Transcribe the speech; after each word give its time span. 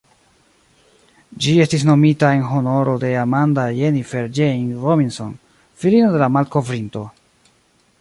Ĝi 1.45 1.53
estis 1.65 1.85
nomita 1.89 2.31
en 2.39 2.41
honoro 2.53 2.97
de 3.05 3.13
"Amanda 3.25 3.67
Jennifer 3.83 4.27
Jane 4.41 4.81
Robinson", 4.89 5.39
filino 5.85 6.13
de 6.17 6.27
la 6.27 6.35
malkovrinto. 6.39 7.09